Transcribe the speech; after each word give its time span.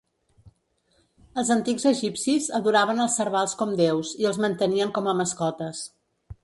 Els 1.41 1.51
antics 1.55 1.85
egipcis 1.91 2.49
adoraven 2.61 3.05
els 3.05 3.19
servals 3.23 3.55
com 3.61 3.77
deus, 3.85 4.17
i 4.25 4.29
els 4.33 4.43
mantenien 4.47 4.97
com 4.99 5.13
a 5.13 5.17
mascotes. 5.21 5.89